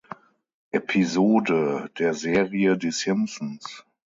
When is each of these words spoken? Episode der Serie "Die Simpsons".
Episode 0.73 1.91
der 1.99 2.15
Serie 2.15 2.75
"Die 2.75 2.89
Simpsons". 2.89 3.85